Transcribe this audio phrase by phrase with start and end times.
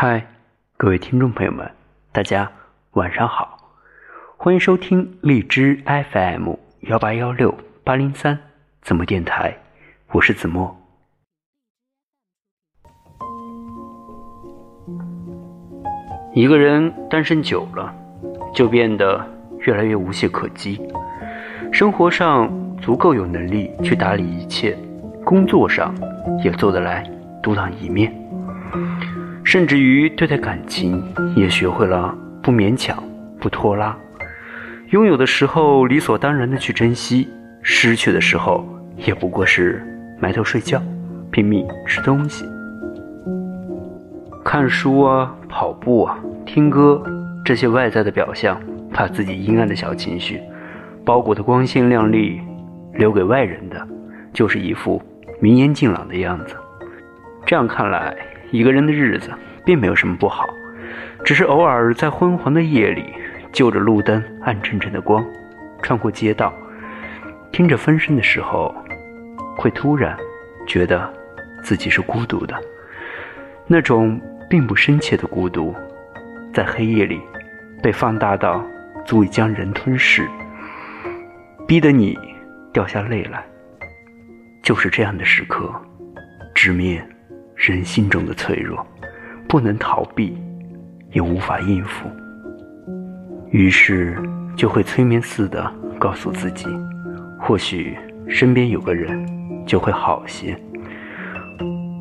[0.00, 0.24] 嗨，
[0.76, 1.68] 各位听众朋友们，
[2.12, 2.48] 大家
[2.92, 3.58] 晚上好，
[4.36, 5.82] 欢迎收听荔枝
[6.12, 6.52] FM
[6.82, 7.52] 幺八幺六
[7.82, 8.38] 八零三
[8.80, 9.52] 子墨电台，
[10.12, 10.72] 我是子墨。
[16.32, 17.92] 一个人单身久了，
[18.54, 19.28] 就变得
[19.66, 20.80] 越来越无懈可击，
[21.72, 22.48] 生活上
[22.80, 24.78] 足够有能力去打理一切，
[25.24, 25.92] 工作上
[26.44, 27.02] 也做得来
[27.42, 28.14] 独当一面。
[29.50, 31.02] 甚至于对待感情，
[31.34, 33.02] 也学会了不勉强、
[33.40, 33.96] 不拖拉。
[34.90, 37.26] 拥有的时候理所当然的去珍惜，
[37.62, 38.62] 失去的时候
[38.94, 39.82] 也不过是
[40.20, 40.82] 埋头睡觉，
[41.30, 42.44] 拼命吃东西。
[44.44, 47.02] 看书啊，跑步啊，听歌，
[47.42, 48.60] 这些外在的表象，
[48.92, 50.42] 把自己阴暗的小情绪
[51.06, 52.38] 包裹的光鲜亮丽，
[52.92, 53.88] 留给外人的，
[54.30, 55.00] 就是一副
[55.40, 56.54] 明艳净朗的样子。
[57.46, 58.14] 这样看来。
[58.50, 59.28] 一个人的日子
[59.68, 60.48] 并没有什么不好，
[61.22, 63.12] 只是偶尔在昏黄的夜里，
[63.52, 65.22] 就着路灯暗沉沉的光，
[65.82, 66.50] 穿过街道，
[67.52, 68.74] 听着风声的时候，
[69.58, 70.16] 会突然
[70.66, 71.12] 觉得
[71.62, 72.58] 自己是孤独的。
[73.66, 75.76] 那种并不深切的孤独，
[76.54, 77.20] 在黑夜里
[77.82, 78.64] 被放大到
[79.04, 80.26] 足以将人吞噬，
[81.66, 82.18] 逼得你
[82.72, 83.44] 掉下泪来。
[84.62, 85.70] 就是这样的时刻，
[86.54, 87.06] 直面。
[87.54, 88.86] 人心中的脆弱，
[89.48, 90.36] 不能逃避，
[91.12, 92.06] 也无法应付，
[93.50, 94.16] 于是
[94.54, 96.66] 就会催眠似的告诉自己，
[97.40, 97.96] 或许
[98.28, 99.26] 身边有个人
[99.66, 100.54] 就会好些。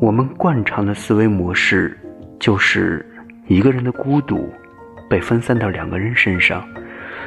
[0.00, 1.94] 我们惯常的思维模式，
[2.40, 3.04] 就是
[3.46, 4.50] 一个人的孤独
[5.10, 6.66] 被分散到两个人身上，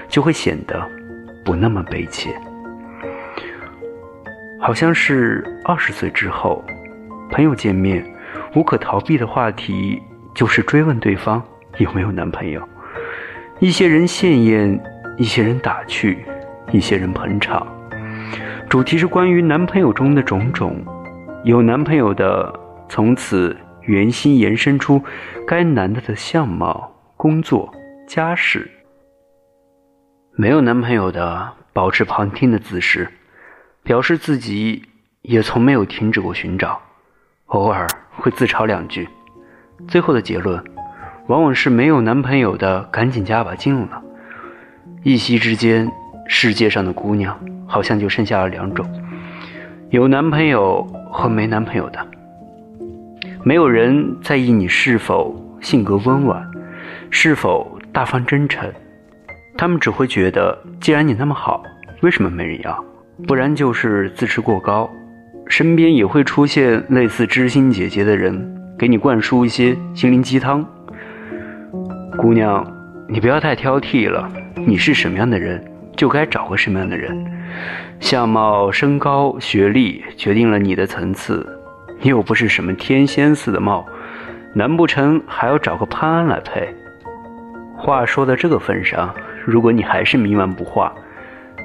[0.10, 0.84] 就会显得
[1.46, 2.36] 不那么悲切。
[4.60, 6.66] 好像是二十岁之后，
[7.30, 8.04] 朋友见面。
[8.56, 10.02] 无可逃避的话题
[10.34, 11.44] 就是追问对方
[11.78, 12.62] 有没有男朋友。
[13.60, 14.80] 一些人献艳，
[15.18, 16.26] 一些人打趣，
[16.72, 17.66] 一些人捧场。
[18.70, 20.84] 主题是关于男朋友中的种种。
[21.44, 22.54] 有男朋友的，
[22.90, 25.02] 从此原心延伸出
[25.48, 27.74] 该男的的相貌、工作、
[28.08, 28.62] 家世；
[30.36, 33.08] 没有男朋友的，保持旁听的姿势，
[33.84, 34.84] 表示自己
[35.22, 36.82] 也从没有停止过寻找。
[37.48, 37.88] 偶尔
[38.18, 39.08] 会自嘲两句，
[39.88, 40.62] 最后的结论
[41.28, 44.02] 往往是没有男朋友的赶紧加把劲了。
[45.04, 45.90] 一夕之间，
[46.28, 48.86] 世界上的姑娘好像就剩下了两种：
[49.92, 52.06] 有男朋友和没男朋友的。
[53.44, 56.46] 没有人在意你是否性格温婉，
[57.10, 58.70] 是否大方真诚，
[59.58, 61.64] 他们只会觉得，既然你那么好，
[62.02, 62.84] 为什么没人要？
[63.26, 64.90] 不然就是自视过高。
[65.50, 70.66] 身边也会出现类似知心姐姐的人，给你灌输一些心灵鸡汤。
[72.18, 72.66] 姑娘，
[73.08, 75.64] 你不要太挑剔了，你是什么样的人，
[75.96, 77.16] 就该找个什么样的人。
[78.00, 81.48] 相貌、身高、学历决定了你的层次，
[82.02, 83.86] 你又不是什么天仙似的貌，
[84.54, 86.68] 难不成还要找个潘安来配？
[87.78, 89.14] 话说到这个份上，
[89.46, 90.94] 如果你还是冥顽不化，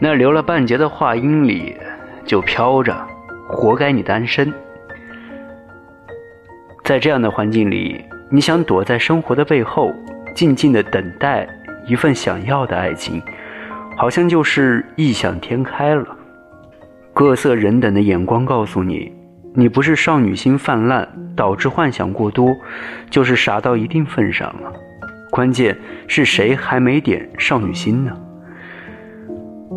[0.01, 1.77] 那留了半截的话音里
[2.25, 2.95] 就飘着。
[3.53, 4.53] 活该你单身，
[6.85, 9.93] 在这样的环境里，你想躲在生活的背后，
[10.35, 11.47] 静静的等待
[11.87, 13.23] 一份想要的爱情，
[13.97, 16.05] 好像就是异想天开了。
[17.13, 19.13] 各色人等的眼光告诉你，
[19.55, 22.57] 你不是少女心泛滥导致幻想过多，
[23.11, 24.73] 就是傻到一定份上了。
[25.31, 25.77] 关键
[26.09, 28.17] 是谁还没点少女心呢？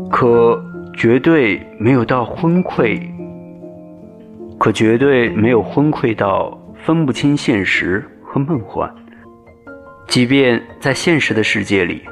[0.10, 0.64] 可
[0.94, 3.15] 绝对没有到昏聩。
[4.66, 8.92] 可绝对没有昏聩到分不清现实和梦幻。
[10.08, 12.04] 即便在现实的世界里，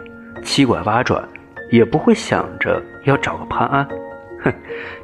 [0.44, 1.28] 七拐八转，
[1.72, 3.84] 也不会想着要找个潘安。
[4.44, 4.54] 哼，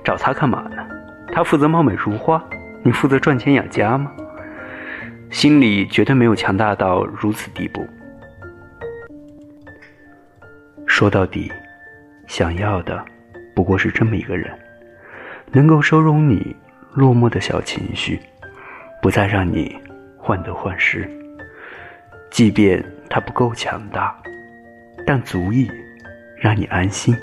[0.04, 0.78] 找他干嘛呢？
[1.34, 2.40] 他负责貌美如花，
[2.84, 4.12] 你负责赚钱养家吗？
[5.32, 7.84] 心里绝对没有强大到如此地步。
[10.86, 11.52] 说到底，
[12.28, 13.04] 想要的
[13.56, 14.56] 不过是这么一个人，
[15.52, 16.56] 能够收容你。
[16.94, 18.20] 落寞的小情绪，
[19.02, 19.78] 不再让你
[20.18, 21.10] 患得患失。
[22.32, 24.16] 即便他不够强大，
[25.06, 25.70] 但足以
[26.38, 27.16] 让你安心。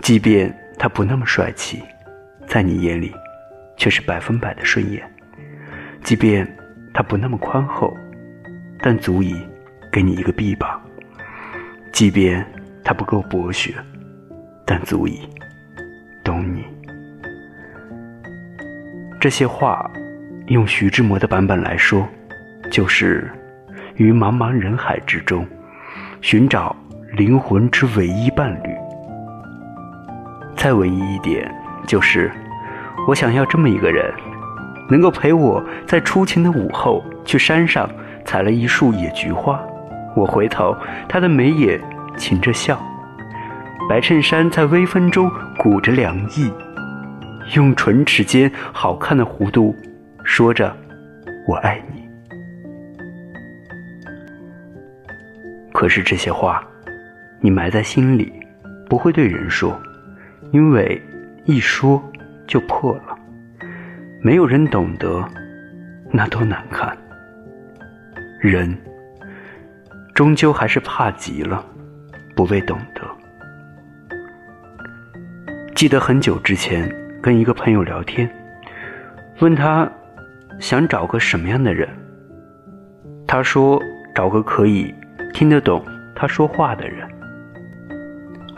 [0.00, 1.82] 即便他不那么帅气，
[2.46, 3.14] 在你眼里
[3.76, 5.02] 却是百分百的顺眼。
[6.02, 6.46] 即便
[6.92, 7.96] 他不那么宽厚，
[8.80, 9.34] 但足以
[9.90, 10.80] 给你一个臂膀。
[11.92, 12.44] 即便
[12.82, 13.74] 他不够博学，
[14.66, 15.20] 但足以
[16.22, 16.73] 懂你。
[19.24, 19.90] 这些话，
[20.48, 22.06] 用徐志摩的版本来说，
[22.70, 23.26] 就是
[23.96, 25.46] 于茫茫人海之中
[26.20, 26.76] 寻找
[27.12, 28.68] 灵魂之唯一伴侣。
[30.54, 31.50] 再唯一一点，
[31.86, 32.30] 就是
[33.08, 34.12] 我想要这么一个人，
[34.90, 37.88] 能够陪我在初晴的午后去山上
[38.26, 39.58] 采了一束野菊花。
[40.14, 40.76] 我回头，
[41.08, 41.80] 他的眉眼
[42.18, 42.78] 噙着笑，
[43.88, 46.52] 白衬衫在微风中鼓着凉意，
[47.54, 49.74] 用唇齿间好看的弧度
[50.24, 50.74] 说着
[51.46, 52.02] “我爱你”。
[55.72, 56.66] 可是这些话，
[57.40, 58.32] 你埋在心里，
[58.88, 59.78] 不会对人说，
[60.52, 61.00] 因为
[61.44, 62.02] 一说
[62.46, 63.18] 就破了，
[64.22, 65.22] 没有人懂得，
[66.10, 66.96] 那多难看。
[68.40, 68.76] 人。
[70.14, 71.64] 终究还是怕极了，
[72.36, 73.02] 不被懂得。
[75.74, 76.88] 记得很久之前
[77.24, 78.30] 跟一个朋友聊天，
[79.40, 79.90] 问他
[80.60, 81.88] 想找个什么样的人，
[83.26, 83.80] 他说
[84.14, 84.94] 找个可以
[85.32, 85.82] 听得懂
[86.14, 87.08] 他说话的人。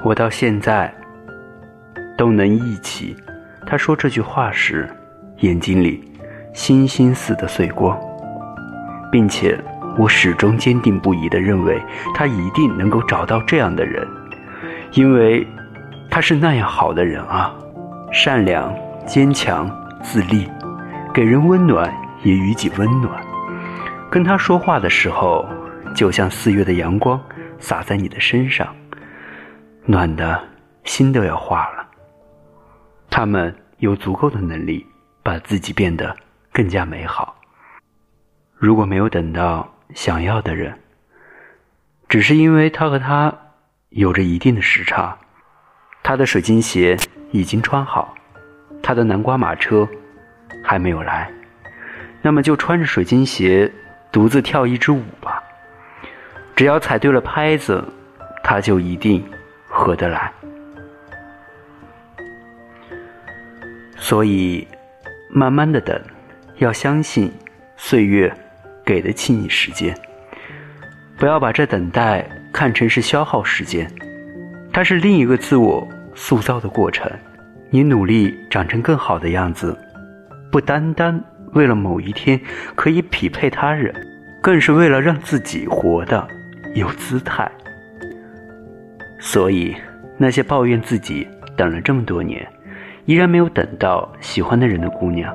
[0.03, 0.93] 我到现在
[2.19, 3.17] 都能忆起
[3.65, 4.91] 他说这句话时
[5.43, 6.03] 眼睛里
[6.53, 7.97] 星星似的碎光，
[9.13, 9.57] 并且。
[9.99, 11.81] 我始终坚定不移地认为，
[12.15, 14.07] 他一定能够找到这样的人，
[14.93, 15.47] 因为
[16.11, 17.51] 他是那样好的人啊，
[18.19, 18.75] 善良、
[19.07, 19.71] 坚强、
[20.03, 20.51] 自立，
[21.13, 23.23] 给人温暖也予己温暖。
[24.11, 25.47] 跟他说话的时候，
[25.95, 27.21] 就像四月的阳光
[27.59, 28.75] 洒在你的身上，
[29.85, 30.43] 暖的
[30.85, 31.87] 心都要化了。
[33.11, 34.87] 他们有足够的能力
[35.23, 36.17] 把自己变得
[36.51, 37.37] 更加美好。
[38.55, 39.71] 如果没有等到。
[39.95, 40.77] 想要的人，
[42.09, 43.33] 只是因为他和他
[43.91, 45.17] 有着一定的时差。
[46.03, 46.97] 他的水晶鞋
[47.31, 48.15] 已经穿好，
[48.83, 49.89] 他的南瓜马车
[50.65, 51.31] 还没有来。
[52.23, 53.71] 那么就穿着水晶鞋
[54.11, 55.43] 独自跳一支舞吧。
[56.55, 57.85] 只要踩对了拍子，
[58.43, 59.25] 他就一定
[59.69, 60.33] 合得来。
[63.97, 64.67] 所以，
[65.31, 66.01] 慢慢的等，
[66.59, 67.33] 要相信
[67.77, 68.35] 岁月。
[68.85, 69.93] 给得起你时间，
[71.19, 73.91] 不要把这等待看成是消耗时间，
[74.73, 75.85] 它是另一个自我
[76.17, 77.09] 塑造的过程。
[77.71, 79.79] 你努力长成更好的样子，
[80.51, 81.23] 不单单
[81.53, 82.41] 为了某一天
[82.75, 83.95] 可以匹配他人，
[84.43, 86.27] 更是为了让自己活得
[86.75, 87.49] 有姿态。
[89.19, 89.77] 所以，
[90.17, 91.27] 那些抱怨自己
[91.57, 92.47] 等了这么多年，
[93.05, 95.35] 依然没有等到喜欢的人的姑娘，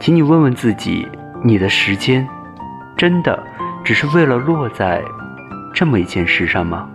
[0.00, 1.06] 请你问问自己，
[1.44, 2.26] 你的时间。
[2.96, 3.38] 真的
[3.84, 5.00] 只是为了落在
[5.72, 6.90] 这么一件事上吗？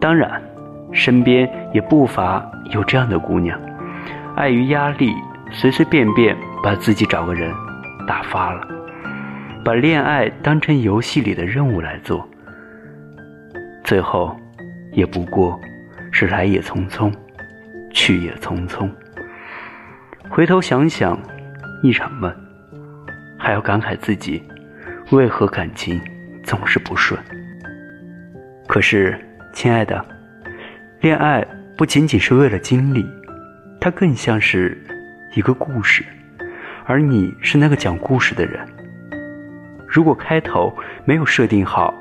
[0.00, 0.42] 当然，
[0.94, 3.60] 身边也不乏有这样的姑娘，
[4.36, 5.12] 碍于压力，
[5.50, 7.52] 随随便便把自己找个人
[8.06, 8.66] 打发了，
[9.64, 12.26] 把恋爱当成游戏里的任务来做，
[13.82, 14.34] 最后
[14.92, 15.60] 也不过
[16.12, 17.12] 是来也匆匆，
[17.90, 18.88] 去也匆匆。
[20.30, 21.18] 回头想想，
[21.82, 22.32] 一场梦，
[23.38, 24.42] 还要感慨自己。
[25.10, 26.00] 为何感情
[26.42, 27.20] 总是不顺？
[28.66, 29.20] 可是，
[29.52, 30.02] 亲爱的，
[31.04, 31.46] 恋爱
[31.76, 33.06] 不仅仅是为了经历，
[33.78, 34.82] 它更像是
[35.34, 36.02] 一个故事，
[36.86, 38.58] 而你是那个讲故事的人。
[39.86, 41.92] 如果开头没有设定好，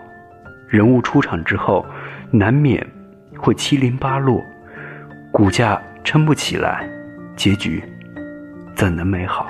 [0.69, 1.86] 人物出场之后，
[2.31, 2.81] 难免
[3.36, 4.41] 会七零八落，
[5.33, 6.89] 骨架撑不起来，
[7.36, 7.83] 结局
[8.74, 9.45] 怎能美好？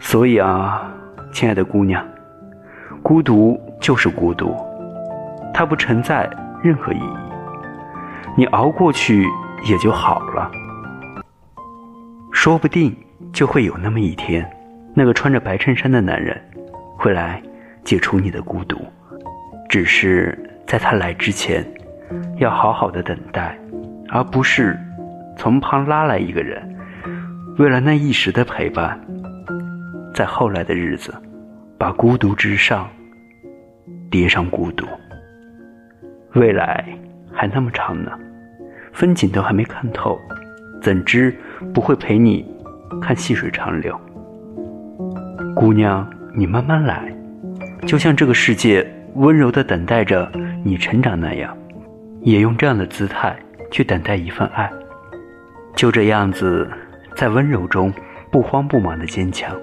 [0.00, 0.92] 所以啊。
[1.30, 2.04] 亲爱的姑娘，
[3.00, 4.56] 孤独就是孤独，
[5.54, 6.28] 它不存在
[6.64, 7.27] 任何意义。
[8.36, 9.26] 你熬过去
[9.64, 10.50] 也就好了。
[12.32, 12.96] 说不定
[13.32, 14.48] 就会有那么一天，
[14.94, 16.40] 那个穿着白衬衫的男人
[16.96, 17.42] 会来
[17.84, 18.78] 解除你的孤独。
[19.68, 21.66] 只是在他来之前，
[22.38, 23.58] 要好好的等待，
[24.08, 24.78] 而不是
[25.36, 26.76] 从旁拉来一个人，
[27.58, 28.98] 为了那一时的陪伴。
[30.14, 31.14] 在后来的日子，
[31.78, 32.88] 把孤独之上
[34.10, 34.84] 叠上孤独。
[36.34, 36.84] 未来
[37.38, 38.10] 还那么长呢，
[38.92, 40.20] 风景都还没看透，
[40.82, 41.32] 怎知
[41.72, 42.44] 不会陪你
[43.00, 43.96] 看细水长流？
[45.54, 46.04] 姑娘，
[46.34, 47.14] 你慢慢来，
[47.86, 50.28] 就像这个世界温柔的等待着
[50.64, 51.56] 你成长那样，
[52.22, 53.36] 也用这样的姿态
[53.70, 54.68] 去等待一份爱。
[55.76, 56.68] 就这样子，
[57.14, 57.92] 在温柔中
[58.32, 59.54] 不慌不忙的坚强。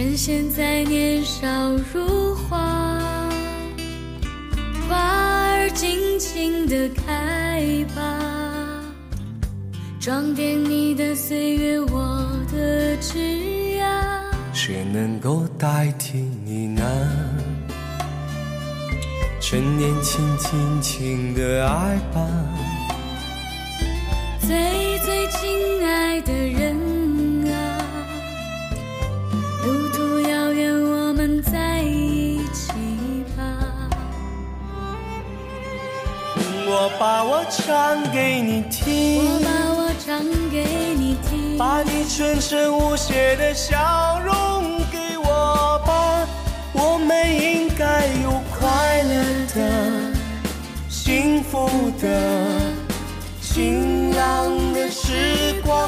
[0.00, 1.46] 趁现在年少
[1.92, 2.48] 如花，
[4.88, 8.02] 花儿尽情的开吧，
[10.00, 13.18] 装点你的岁月，我的枝
[13.76, 13.84] 桠。
[14.54, 16.16] 谁能够代替
[16.46, 16.82] 你呢？
[19.38, 22.26] 趁年轻，尽情的爱吧。
[24.40, 25.79] 最最亲
[37.00, 46.28] 把我唱给你听，我把我唱给你听，把你纯真无邪的笑容给我吧。
[46.74, 49.14] 我们应该有快乐
[49.54, 50.12] 的、
[50.90, 52.06] 幸福的、
[53.40, 55.78] 晴朗的时光。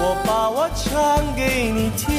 [0.00, 2.14] 我把我唱给你听，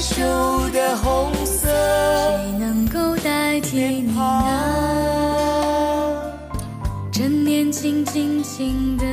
[0.00, 0.24] 害羞
[0.70, 4.22] 的红色谁能够代替你呢？
[7.12, 9.04] 趁年轻，尽情的